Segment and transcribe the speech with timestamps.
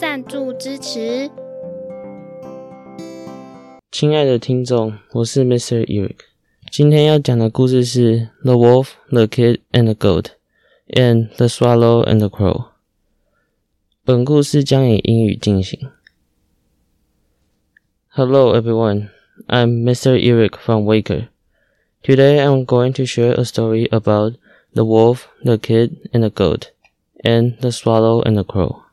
[0.00, 1.30] 赞助支持。
[3.92, 5.84] 亲爱的听众，我是 Mr.
[5.84, 6.16] Eirik，
[6.72, 10.22] 今天要讲的故事是《The Wolf, the Kid and the Goat》
[10.88, 12.54] and《The Swallow and the Crow》。
[14.02, 15.78] 本故事将以英语进行。
[18.08, 19.10] Hello, everyone.
[19.48, 20.16] I'm Mr.
[20.16, 21.28] Eirik from Waker.
[22.02, 24.38] Today I'm going to share a story about
[24.72, 26.68] the wolf, the kid, and the goat,
[27.22, 28.84] and the swallow and the crow.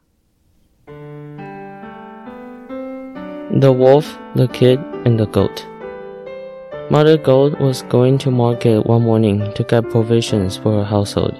[3.49, 5.65] The wolf, the kid, and the goat.
[6.89, 11.33] Mother Goat was going to market one morning to get provisions for her household,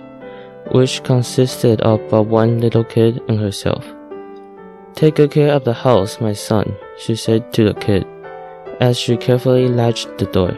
[0.72, 3.86] which consisted of but one little kid and herself.
[4.94, 8.08] Take good care of the house, my son, she said to the kid,
[8.80, 10.58] as she carefully latched the door.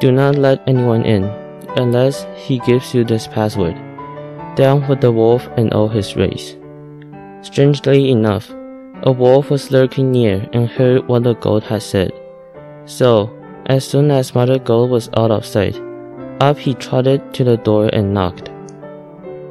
[0.00, 1.24] Do not let anyone in,
[1.76, 3.76] unless he gives you this password.
[4.56, 6.56] Down with the wolf and all his race.
[7.42, 8.50] Strangely enough,
[9.02, 12.12] a wolf was lurking near and heard what the goat had said.
[12.86, 13.30] So,
[13.66, 15.80] as soon as Mother Goat was out of sight,
[16.40, 18.50] up he trotted to the door and knocked.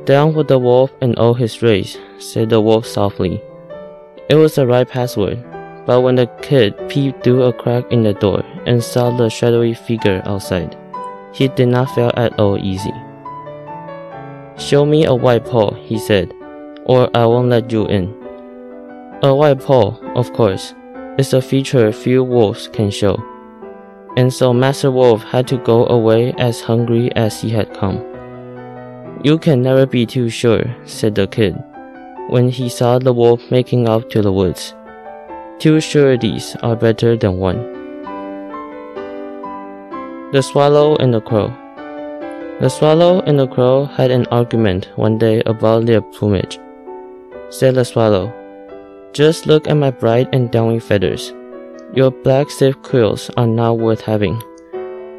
[0.06, 3.42] Down with the wolf and all his race, said the wolf softly.
[4.30, 5.44] It was the right password,
[5.86, 9.74] but when the kid peeped through a crack in the door and saw the shadowy
[9.74, 10.78] figure outside,
[11.34, 12.94] he did not feel at all easy.
[14.58, 16.34] Show me a white paw, he said,
[16.86, 18.25] or I won't let you in.
[19.24, 20.76] A white paw, of course,
[21.18, 23.18] is a feature few wolves can show.
[24.18, 28.04] And so Master Wolf had to go away as hungry as he had come.
[29.24, 31.56] You can never be too sure, said the kid,
[32.30, 34.76] when he saw the wolf making off to the woods.
[35.60, 37.64] Two sureties are better than one.
[40.34, 41.48] The Swallow and the Crow.
[42.60, 46.60] The Swallow and the Crow had an argument one day about their plumage.
[47.50, 48.34] Said the Swallow,
[49.16, 51.34] Just look at my bright and downy feathers.
[51.94, 54.36] Your black stiff quills are not worth having.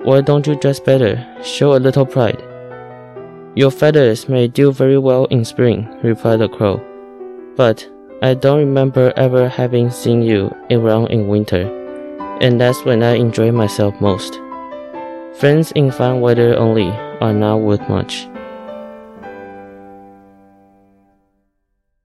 [0.04, 1.26] Why don't you dress better?
[1.42, 2.44] Show a little pride.
[3.54, 6.78] Your feathers may do very well in spring, replied the crow.
[7.56, 7.88] But
[8.20, 11.64] I don't remember ever having seen you around in winter,
[12.42, 14.38] and that's when I enjoy myself most.
[15.40, 16.90] Friends in fine weather only
[17.22, 18.28] are not worth much.